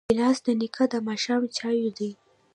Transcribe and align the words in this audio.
ګیلاس 0.09 0.37
د 0.45 0.47
نیکه 0.59 0.85
د 0.91 0.95
ماښام 1.07 1.41
چایو 1.57 1.89
دی. 1.97 2.11